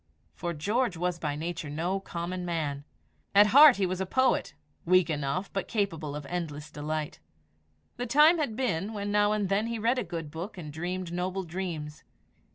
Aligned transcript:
For 0.33 0.51
George 0.55 0.97
was 0.97 1.19
by 1.19 1.35
nature 1.35 1.69
no 1.69 1.99
common 1.99 2.43
man. 2.43 2.85
At 3.35 3.45
heart 3.53 3.75
he 3.75 3.85
was 3.85 4.01
a 4.01 4.07
poet 4.07 4.55
weak 4.83 5.11
enough, 5.11 5.53
but 5.53 5.67
capable 5.67 6.15
of 6.15 6.25
endless 6.25 6.71
delight. 6.71 7.19
The 7.97 8.07
time 8.07 8.39
had 8.39 8.55
been 8.55 8.93
when 8.93 9.11
now 9.11 9.31
and 9.31 9.47
then 9.47 9.67
he 9.67 9.77
read 9.77 9.99
a 9.99 10.03
good 10.03 10.31
book 10.31 10.57
and 10.57 10.73
dreamed 10.73 11.13
noble 11.13 11.43
dreams. 11.43 12.03